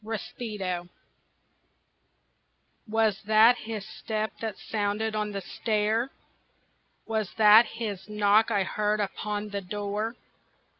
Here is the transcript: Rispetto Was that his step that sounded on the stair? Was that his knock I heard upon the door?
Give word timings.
Rispetto 0.03 0.89
Was 2.87 3.21
that 3.27 3.55
his 3.59 3.85
step 3.85 4.31
that 4.41 4.57
sounded 4.57 5.15
on 5.15 5.31
the 5.31 5.41
stair? 5.41 6.09
Was 7.05 7.29
that 7.37 7.67
his 7.67 8.09
knock 8.09 8.49
I 8.49 8.63
heard 8.63 8.99
upon 8.99 9.49
the 9.49 9.61
door? 9.61 10.15